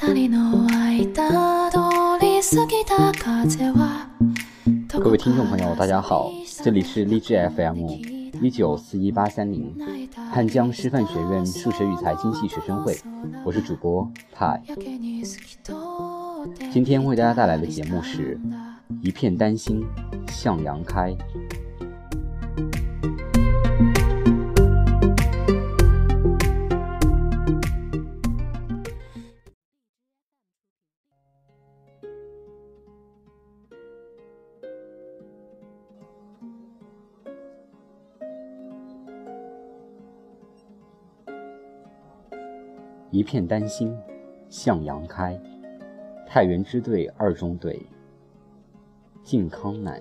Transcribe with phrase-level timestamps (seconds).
[0.00, 0.06] 各
[5.10, 6.30] 位听众朋友，大家好，
[6.64, 7.84] 这里是励志 FM
[8.40, 9.76] 一九四一八三零
[10.32, 12.98] 汉江师范学院数学与财经系学生会，
[13.44, 14.62] 我是主播派。
[16.72, 18.40] 今天为大家带来的节目是
[19.02, 19.84] 一片丹心
[20.28, 21.14] 向阳开。
[43.10, 43.96] 一片丹心
[44.48, 45.38] 向阳开。
[46.26, 47.84] 太原支队二中队，
[49.24, 50.00] 靖康南。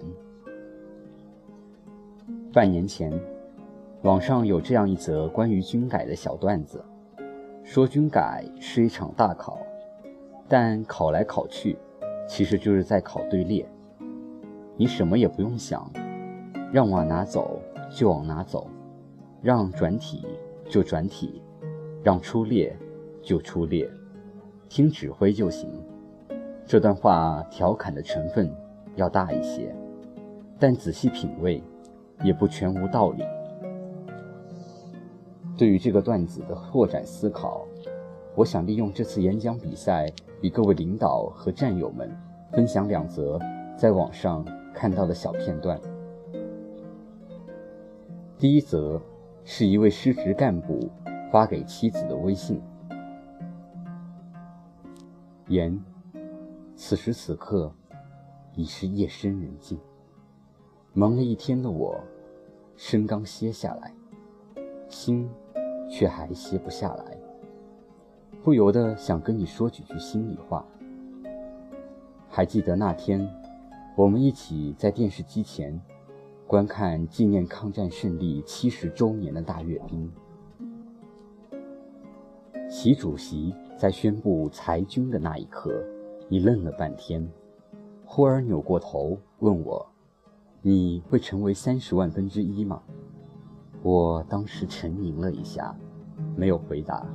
[2.53, 3.11] 半年前，
[4.03, 6.85] 网上有这样一则关于军改的小段子，
[7.63, 9.59] 说军改是一场大考，
[10.47, 11.77] 但考来考去，
[12.27, 13.67] 其实就是在考队列。
[14.77, 15.91] 你什么也不用想，
[16.71, 18.67] 让往哪走就往哪走，
[19.41, 20.27] 让转体
[20.69, 21.41] 就转体，
[22.03, 22.77] 让出列
[23.21, 23.89] 就出列，
[24.67, 25.69] 听指挥就行。
[26.65, 28.53] 这段话调侃的成分
[28.95, 29.75] 要大一些，
[30.59, 31.63] 但仔细品味，
[32.23, 33.23] 也不全无道理。
[35.57, 37.65] 对于这个段子的拓展思考，
[38.35, 40.09] 我想利用这次演讲比赛，
[40.41, 42.09] 与各位领导和战友们
[42.53, 43.39] 分享两则
[43.75, 45.79] 在网上看到的小片段。
[48.37, 49.01] 第一则
[49.43, 50.89] 是一位失职干部
[51.29, 52.61] 发给妻子的微信
[55.49, 55.77] ：“言。”
[56.75, 57.73] 此时此刻，
[58.55, 59.77] 已是夜深人静。
[60.93, 61.99] 忙了一天的我，
[62.77, 63.93] 身刚歇下来，
[64.87, 65.29] 心
[65.89, 67.17] 却还歇不下来，
[68.43, 70.65] 不由得想跟你说几句心里话。
[72.29, 73.29] 还记得那天，
[73.97, 75.79] 我们一起在电视机前
[76.47, 80.09] 观看纪念抗战胜利七十周年的大阅兵。
[82.69, 85.81] 习主席在宣布裁军的那一刻。
[86.27, 87.25] 你愣了半天，
[88.03, 89.87] 忽而扭过头问我
[90.61, 92.83] ：“你会成为三十万分之一吗？”
[93.81, 95.73] 我当时沉吟了一下，
[96.35, 97.07] 没有回答。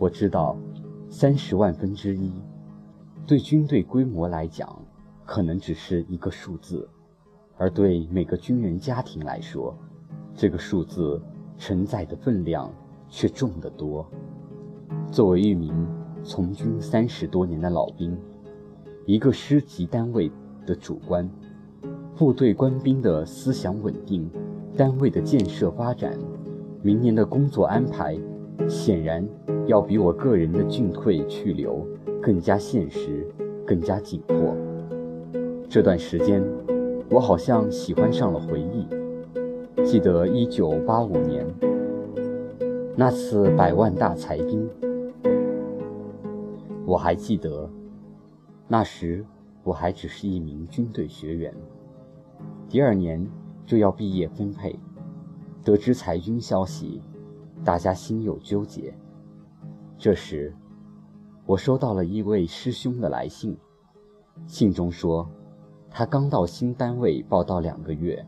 [0.00, 0.56] 我知道，
[1.08, 2.32] 三十万分之一，
[3.24, 4.76] 对军队规模来讲，
[5.24, 6.88] 可能只是一个数字，
[7.56, 9.72] 而对每个军人家庭来说，
[10.34, 11.22] 这个数字
[11.56, 12.68] 承载的分量
[13.08, 14.04] 却重得多。
[15.10, 15.72] 作为一名。
[16.28, 18.18] 从军三十多年的老兵，
[19.04, 20.28] 一个师级单位
[20.66, 21.30] 的主官，
[22.16, 24.28] 部队官兵的思想稳定，
[24.76, 26.18] 单位的建设发展，
[26.82, 28.18] 明年的工作安排，
[28.66, 29.24] 显然
[29.68, 31.86] 要比我个人的进退去留
[32.20, 33.24] 更加现实，
[33.64, 34.36] 更加紧迫。
[35.68, 36.42] 这段时间，
[37.08, 38.84] 我好像喜欢上了回忆。
[39.84, 41.46] 记得一九八五年
[42.96, 44.68] 那次百万大裁兵。
[46.86, 47.68] 我还记得，
[48.68, 49.26] 那时
[49.64, 51.52] 我还只是一名军队学员，
[52.68, 53.28] 第二年
[53.66, 54.78] 就要毕业分配。
[55.64, 57.02] 得知裁军消息，
[57.64, 58.94] 大家心有纠结。
[59.98, 60.54] 这时，
[61.44, 63.56] 我收到了一位师兄的来信，
[64.46, 65.28] 信中说，
[65.90, 68.24] 他刚到新单位报到两个月，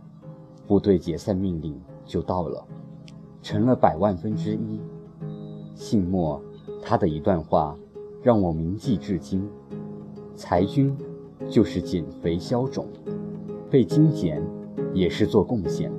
[0.66, 2.66] 部队解散命令就到了，
[3.40, 4.80] 成了百万分之一。
[5.76, 6.42] 信末，
[6.82, 7.78] 他的一段话。
[8.28, 9.48] 让我铭记至今，
[10.36, 10.94] 裁军
[11.48, 12.84] 就是减肥消肿，
[13.70, 14.42] 被精简
[14.92, 15.90] 也是做贡献。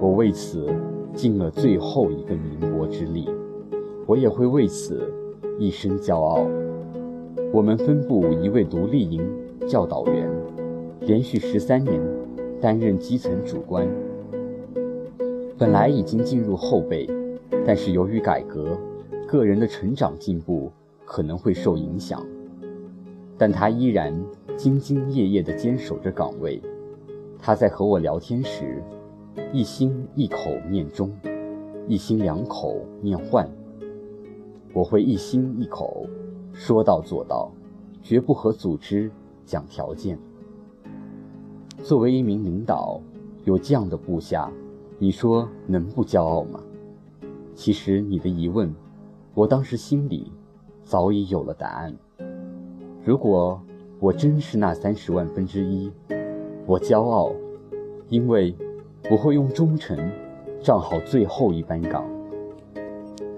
[0.00, 0.66] 我为此
[1.12, 3.28] 尽了最后一个绵薄之力，
[4.06, 5.12] 我也会为此
[5.58, 6.46] 一生骄傲。
[7.52, 9.20] 我们分部一位独立营
[9.68, 10.30] 教导员，
[11.00, 12.00] 连续十三年
[12.58, 13.86] 担任基层主官，
[15.58, 17.06] 本来已经进入后备，
[17.66, 18.78] 但是由于改革，
[19.28, 20.72] 个人的成长进步。
[21.12, 22.24] 可能会受影响，
[23.36, 24.14] 但他依然
[24.56, 26.62] 兢兢业业地坚守着岗位。
[27.36, 28.80] 他在和我聊天时，
[29.52, 30.38] 一心一口
[30.70, 31.12] 念忠，
[31.88, 33.50] 一心两口念换。
[34.72, 36.06] 我会一心一口
[36.52, 37.50] 说到做到，
[38.00, 39.10] 绝不和组织
[39.44, 40.16] 讲条件。
[41.82, 43.00] 作为一名领导，
[43.42, 44.48] 有这样的部下，
[44.96, 46.60] 你说能不骄傲吗？
[47.56, 48.72] 其实你的疑问，
[49.34, 50.30] 我当时心里。
[50.90, 51.96] 早已有了答案。
[53.04, 53.62] 如果
[54.00, 55.88] 我真是那三十万分之一，
[56.66, 57.32] 我骄傲，
[58.08, 58.52] 因为
[59.08, 59.96] 我会用忠诚
[60.60, 62.04] 站好最后一班岗。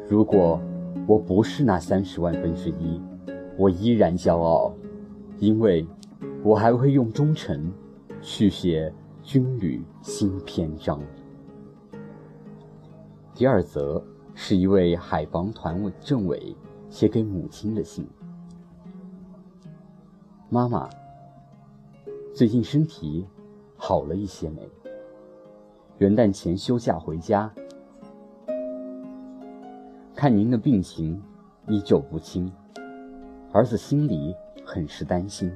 [0.08, 0.58] 如果
[1.06, 2.98] 我不是那三十万分之一，
[3.58, 4.72] 我依然骄傲，
[5.38, 5.86] 因为
[6.42, 7.70] 我还会用忠诚
[8.22, 8.90] 续写
[9.22, 10.98] 军旅新篇章。
[13.34, 14.02] 第二则
[14.34, 16.56] 是一位海防团委政委
[16.92, 18.06] 写给母亲的信：
[20.50, 20.90] 妈妈，
[22.34, 23.26] 最近身体
[23.78, 24.68] 好了一些没？
[25.96, 27.50] 元旦前休假回家，
[30.14, 31.18] 看您的病情
[31.66, 32.52] 依旧不轻。
[33.52, 35.50] 儿子心里很是担心，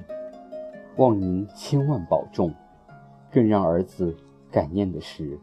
[0.96, 2.50] 望您千万保重。
[3.30, 4.16] 更让儿子
[4.50, 5.38] 感念的是，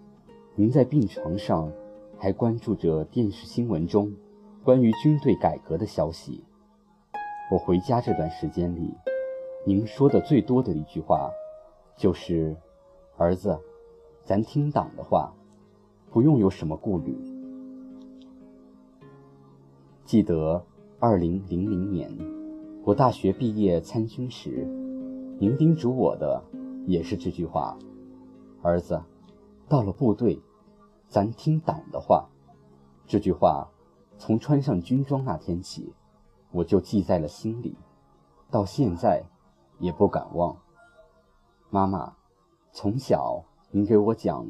[0.55, 1.71] 您在病床上
[2.17, 4.11] 还关注着电视新闻中
[4.63, 6.41] 关于军队改革的消息。
[7.51, 8.93] 我回家这段时间里，
[9.65, 11.29] 您说的最多的一句话，
[11.97, 12.55] 就是
[13.17, 13.59] ：“儿子，
[14.23, 15.33] 咱听党的话，
[16.11, 17.13] 不用有什么顾虑。”
[20.05, 20.65] 记得
[20.97, 22.09] 二零零零年。
[22.85, 24.65] 我大学毕业参军时，
[25.39, 26.41] 您叮嘱我的
[26.85, 27.77] 也是这句话
[28.63, 29.01] ：“儿子，
[29.67, 30.41] 到了部队，
[31.07, 32.29] 咱听党的话。”
[33.07, 33.69] 这句话
[34.25, 35.93] 从穿上军装那天起，
[36.51, 37.75] 我就记在了心里，
[38.49, 39.21] 到现在
[39.79, 40.55] 也不敢忘。
[41.69, 42.15] 妈妈，
[42.71, 44.47] 从小您给我讲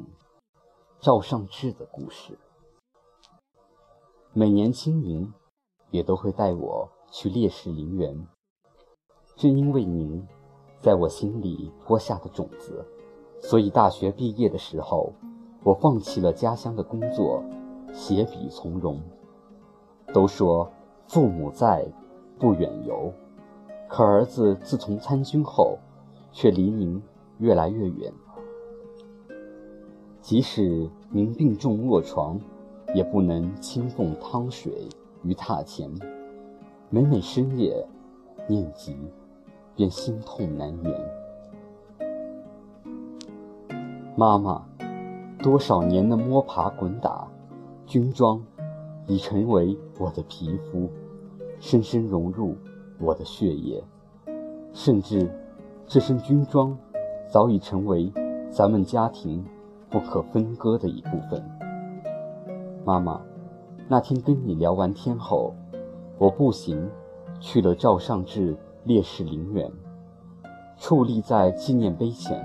[0.99, 2.37] 赵尚志的故事，
[4.31, 5.33] 每年清明
[5.89, 6.87] 也都会带我。
[7.11, 8.27] 去烈士陵园，
[9.35, 10.23] 正因为您
[10.81, 12.85] 在我心里播下的种子，
[13.39, 15.13] 所以大学毕业的时候，
[15.63, 17.43] 我放弃了家乡的工作，
[17.91, 19.01] 携笔从戎。
[20.11, 20.69] 都说
[21.07, 21.85] 父母在，
[22.39, 23.13] 不远游，
[23.87, 25.77] 可儿子自从参军后，
[26.31, 27.01] 却离您
[27.37, 28.11] 越来越远。
[30.19, 32.39] 即使您病重卧床，
[32.95, 34.87] 也不能亲奉汤水
[35.21, 35.89] 于榻前。
[36.89, 37.85] 每每深夜
[38.47, 38.95] 念及，
[39.75, 40.93] 便心痛难言。
[44.15, 44.63] 妈妈，
[45.41, 47.27] 多少年的摸爬滚打，
[47.85, 48.41] 军装
[49.07, 50.89] 已成为我的皮肤，
[51.59, 52.55] 深深融入
[52.99, 53.83] 我的血液，
[54.71, 55.29] 甚至
[55.85, 56.77] 这身军装
[57.27, 58.11] 早已成为
[58.49, 59.43] 咱们家庭
[59.89, 61.43] 不可分割的一部分。
[62.85, 63.21] 妈妈，
[63.87, 65.53] 那天跟你聊完天后。
[66.19, 66.89] 我步行
[67.39, 69.69] 去了赵尚志烈士陵园，
[70.79, 72.39] 矗立在纪念碑前，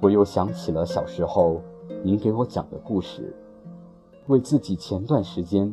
[0.00, 1.60] 我又想起了小时候
[2.04, 3.34] 您给我讲的故事，
[4.26, 5.70] 为自己前段时间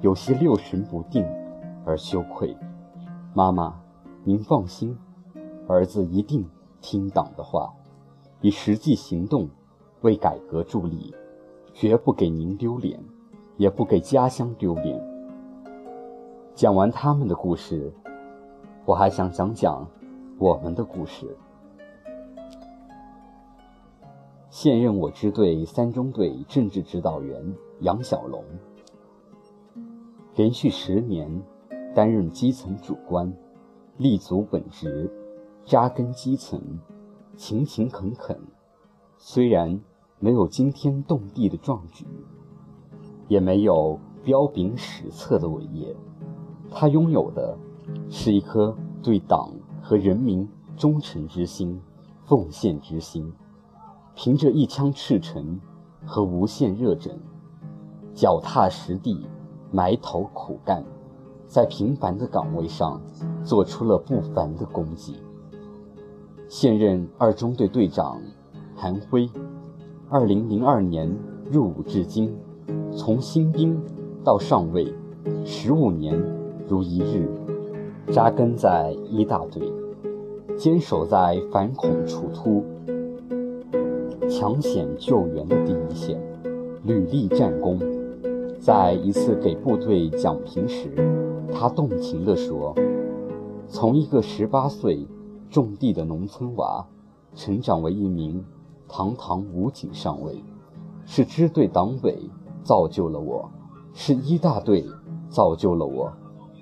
[0.00, 1.24] 有些六神不定
[1.84, 2.56] 而羞愧。
[3.32, 3.80] 妈妈，
[4.24, 4.98] 您放心，
[5.68, 6.44] 儿子一定
[6.80, 7.72] 听党的话，
[8.40, 9.48] 以实际行动
[10.00, 11.14] 为改革助力，
[11.72, 12.98] 绝不给您丢脸，
[13.56, 15.00] 也不给家乡丢脸。
[16.54, 17.92] 讲完他们的故事，
[18.84, 19.86] 我还想讲讲
[20.38, 21.36] 我们的故事。
[24.50, 28.42] 现任我支队三中队政治指导员杨小龙，
[30.34, 31.42] 连续十年
[31.94, 33.30] 担任基层主官，
[33.98, 35.12] 立足本职，
[35.66, 36.58] 扎根基层，
[37.36, 38.38] 勤勤恳恳。
[39.18, 39.78] 虽然
[40.18, 42.06] 没有惊天动地的壮举，
[43.28, 45.94] 也没有彪炳史册的伟业。
[46.70, 47.58] 他拥有的，
[48.08, 49.52] 是一颗对党
[49.82, 51.78] 和人民忠诚之心、
[52.24, 53.30] 奉献之心。
[54.14, 55.60] 凭着一腔赤诚
[56.06, 57.20] 和无限热忱，
[58.16, 59.26] 脚踏实地，
[59.70, 60.82] 埋头苦干，
[61.46, 62.98] 在平凡的岗位上
[63.44, 65.16] 做出了不凡的功绩。
[66.48, 68.18] 现任二中队队长
[68.74, 69.28] 韩辉，
[70.08, 71.14] 二零零二年
[71.50, 72.34] 入伍至今，
[72.96, 73.78] 从新兵
[74.24, 74.94] 到上尉，
[75.44, 76.18] 十五年。
[76.68, 77.28] 如一日，
[78.10, 79.70] 扎根在一大队，
[80.56, 82.64] 坚守在反恐处突、
[84.28, 86.20] 抢险救援的第一线，
[86.82, 87.78] 屡立战功。
[88.60, 90.90] 在一次给部队讲评时，
[91.52, 92.74] 他动情地说
[93.68, 95.06] ：“从一个十八岁
[95.48, 96.84] 种地的农村娃，
[97.34, 98.44] 成长为一名
[98.88, 100.42] 堂堂武警上尉，
[101.04, 102.18] 是支队党委
[102.64, 103.48] 造就了我，
[103.94, 104.84] 是一大队
[105.28, 106.12] 造就了我。”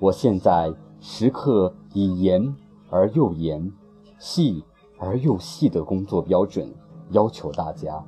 [0.00, 2.54] 我现在时刻以严
[2.90, 3.72] 而又严、
[4.18, 4.62] 细
[4.98, 6.68] 而又细的工作标准
[7.12, 8.04] 要求大家，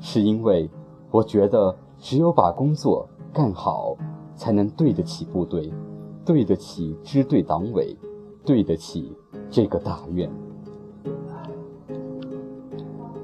[0.00, 0.68] 是因为
[1.10, 3.96] 我觉得只有把工作干好，
[4.34, 5.72] 才能对得起部队，
[6.24, 7.96] 对得起支队党委，
[8.44, 9.16] 对得起
[9.50, 10.28] 这个大院。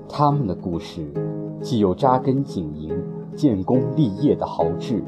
[0.08, 1.02] 他们的故事，
[1.60, 2.94] 既有扎根警营、
[3.34, 5.02] 建功立业的豪志，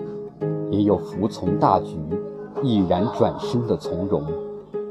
[0.71, 1.97] 也有服从大局。
[2.63, 4.25] 毅然转身的从容，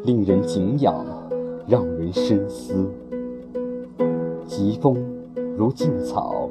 [0.03, 1.03] 令人敬仰，
[1.67, 2.87] 让人深思。
[4.45, 4.95] 疾风
[5.57, 6.47] 如劲草，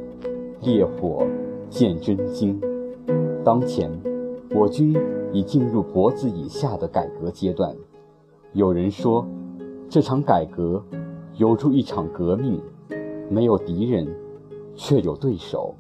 [0.60, 1.24] 烈火
[1.70, 2.60] 见真经。
[3.44, 3.90] 当前，
[4.54, 4.96] 我军
[5.30, 7.76] 已进入脖子以下的改革阶段。
[8.54, 9.26] 有人说，
[9.86, 10.82] 这场改革
[11.36, 12.58] 犹如一场革命，
[13.28, 14.08] 没有敌人，
[14.74, 15.74] 却有对手。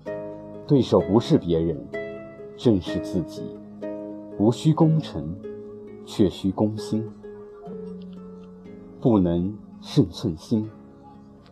[0.66, 1.82] 对手不是别人，
[2.54, 3.42] 正是自己。
[4.38, 5.24] 无需功臣，
[6.04, 7.02] 却需攻心。
[9.00, 10.68] 不能胜寸心，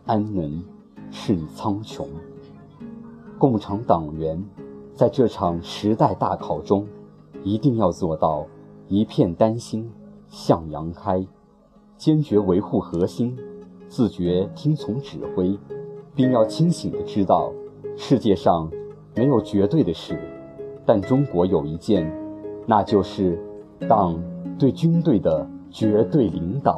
[0.05, 0.63] 安能
[1.09, 2.05] 胜苍穹？
[3.39, 4.43] 共产党员
[4.93, 6.87] 在这场时代大考中，
[7.43, 8.45] 一定要做到
[8.87, 9.91] 一片丹心
[10.27, 11.25] 向阳开，
[11.97, 13.35] 坚决维护核心，
[13.87, 15.57] 自觉听从指挥，
[16.13, 17.51] 并要清醒地知道，
[17.97, 18.69] 世界上
[19.15, 20.19] 没有绝对的事，
[20.85, 22.11] 但中国有一件，
[22.67, 23.39] 那就是
[23.89, 24.21] 党
[24.59, 26.77] 对军队的绝对领导。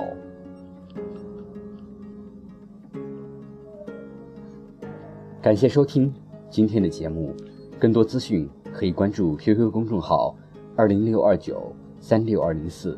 [5.41, 6.11] 感谢收听
[6.49, 7.31] 今天的节目，
[7.77, 10.35] 更多资讯可以关注 QQ 公众号
[10.75, 12.97] 二零六二九三六二零四，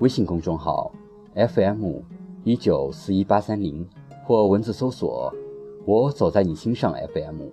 [0.00, 0.92] 微信公众号
[1.34, 2.00] FM
[2.44, 3.86] 一九四一八三零，
[4.26, 5.32] 或文字搜索
[5.86, 7.48] “我走在你心上 FM”。